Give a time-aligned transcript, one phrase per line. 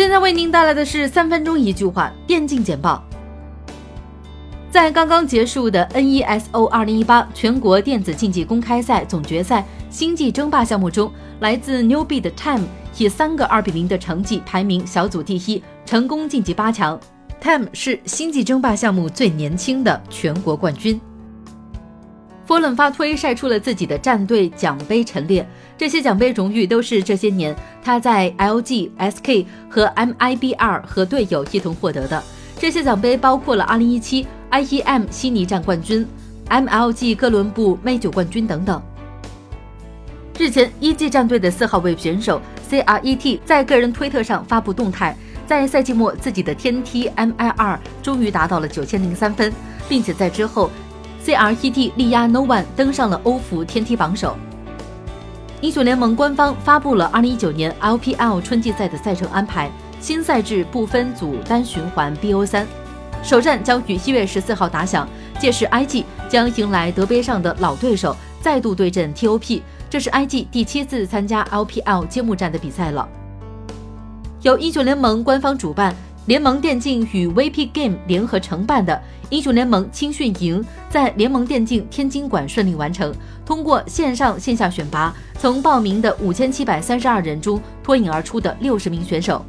[0.00, 3.04] 现在为您带来的是三分钟一句话电竞简报。
[4.70, 12.64] 在刚刚结束的 NESO 2018全国电子竞技公开赛总决赛星际争霸项目中，来自 Newbie 的 Time
[12.96, 16.98] 以三个二比零的成绩排名小组第一，成功晋级八强。
[17.38, 20.98] Time 是星际争霸项目最年轻的全国冠军。
[22.50, 32.20] 波伦发推晒出了自己的战队奖杯陈列，这些奖杯荣誉都是这些年他在 LG、SK 和 MIBR 和队友一同获得的。
[32.58, 36.04] 这些奖杯包括了2017 IEM 悉尼站冠军、
[36.48, 38.82] MLG 哥伦布 May 九冠军等等。
[40.36, 49.52] 日前，一技战队的四号位选手 CRET 在个人推特上发布动态，在赛季末自己的天梯 MIR 终于达到了九千零三分，
[49.88, 50.68] 并且在之后
[51.24, 54.36] ，CRET 力压 No One 登上了欧服天梯榜首。
[55.60, 59.70] 英雄联盟官方发布了2019年 LPL 春季赛的赛程安排。
[60.00, 62.66] 新赛制不分组单循环 BO 三，
[63.22, 65.06] 首战将于一月十四号打响，
[65.38, 73.06] 届时 IG 将迎来德杯上的老对手，再度对阵 TOP，这是 IG 第七次参加 LPL 揭幕战的比赛了。
[74.40, 75.94] 由英雄联盟官方主办，
[76.30, 83.12] 联盟电竞与 VP Game 联合承办的英雄联盟青训营，在联盟电竞天津馆顺利完成，
[83.44, 89.44] 通过线上线下选拔，从报名的五千七百三十二人中脱颖而出的六十名选手。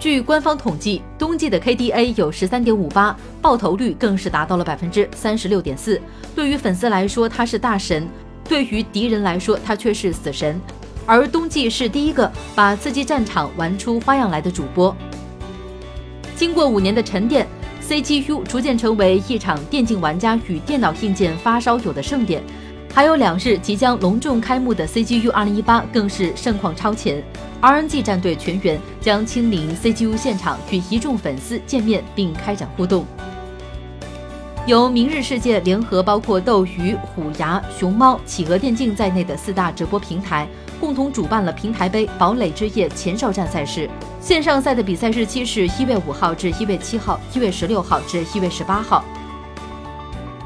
[0.00, 6.00] 据官方统计，冬季的 KDA 有十三点五八，爆头率更是达到了百分之三十六点四。
[6.34, 8.04] 对于粉丝来说，他是大神；
[8.48, 10.58] 对于敌人来说，他却是死神。
[11.04, 14.96] 而冬季是第一个把刺激战场玩出花样来的主播。
[16.42, 17.46] 经过五年的沉淀
[17.80, 22.42] ，CGU 逐渐成为一场电竞玩家与电脑硬件发烧友的盛典。
[22.92, 27.22] 还有两日即将隆重开幕的 CGU 2018更是盛况超前
[27.60, 33.06] ，RNG 战队全员将亲临 CGU 现场与一众粉丝见面并开展互动。
[34.64, 40.46] 由明日世界联合包括斗鱼、虎牙、熊猫、企鹅电竞在内的四大直播平台，
[40.78, 43.90] 共同主办了平台杯堡垒之夜前哨战赛事。
[44.20, 49.04] 线上赛的比赛日期是一月五号至一月七号，一月十六号至一月十八号。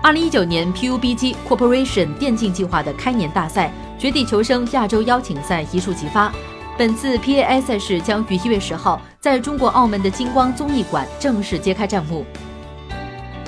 [0.02, 6.32] 二零一九年 PUBG Corporation 电竞计划的开年大赛《绝地求生》亚洲邀请赛一触即发，
[6.78, 12.24] 本次 PAI 赛事将于一月十号在中国澳门的金光综艺馆正式揭开战幕。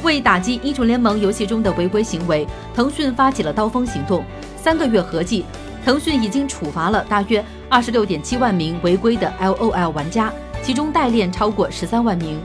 [0.03, 4.25] 为打击英雄联盟游戏中的违规行为，腾讯发起了刀锋行动。
[4.57, 5.45] 三个月合计，
[5.85, 10.33] 腾讯已经处罚了大约二十六点七万名违规的 LOL 玩家，
[10.63, 12.41] 其中代练超过十三万名。